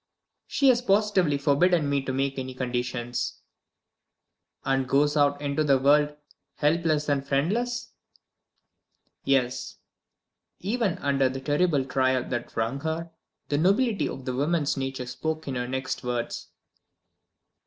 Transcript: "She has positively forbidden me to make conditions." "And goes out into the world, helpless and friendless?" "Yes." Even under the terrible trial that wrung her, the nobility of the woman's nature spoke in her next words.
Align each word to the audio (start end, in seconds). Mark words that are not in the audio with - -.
"She 0.47 0.69
has 0.69 0.81
positively 0.81 1.37
forbidden 1.37 1.87
me 1.87 2.01
to 2.05 2.11
make 2.11 2.35
conditions." 2.57 3.39
"And 4.65 4.89
goes 4.89 5.15
out 5.15 5.39
into 5.39 5.63
the 5.63 5.77
world, 5.77 6.17
helpless 6.55 7.07
and 7.07 7.23
friendless?" 7.23 7.91
"Yes." 9.25 9.75
Even 10.59 10.97
under 10.97 11.29
the 11.29 11.39
terrible 11.39 11.85
trial 11.85 12.27
that 12.29 12.57
wrung 12.57 12.79
her, 12.79 13.11
the 13.49 13.59
nobility 13.59 14.09
of 14.09 14.25
the 14.25 14.33
woman's 14.33 14.75
nature 14.75 15.05
spoke 15.05 15.47
in 15.47 15.53
her 15.53 15.67
next 15.67 16.03
words. 16.03 16.47